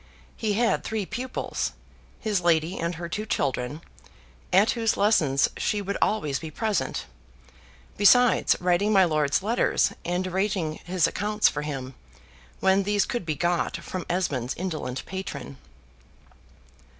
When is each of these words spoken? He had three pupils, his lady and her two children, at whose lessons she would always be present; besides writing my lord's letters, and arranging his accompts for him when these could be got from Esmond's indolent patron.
He 0.35 0.53
had 0.53 0.83
three 0.83 1.05
pupils, 1.05 1.73
his 2.19 2.41
lady 2.41 2.79
and 2.79 2.95
her 2.95 3.07
two 3.07 3.27
children, 3.27 3.81
at 4.51 4.71
whose 4.71 4.97
lessons 4.97 5.47
she 5.57 5.79
would 5.79 5.95
always 6.01 6.39
be 6.39 6.49
present; 6.49 7.05
besides 7.97 8.55
writing 8.59 8.91
my 8.91 9.05
lord's 9.05 9.43
letters, 9.43 9.93
and 10.03 10.25
arranging 10.25 10.79
his 10.85 11.05
accompts 11.05 11.49
for 11.49 11.61
him 11.61 11.93
when 12.61 12.81
these 12.81 13.05
could 13.05 13.27
be 13.27 13.35
got 13.35 13.77
from 13.77 14.07
Esmond's 14.09 14.55
indolent 14.55 15.05
patron. 15.05 15.57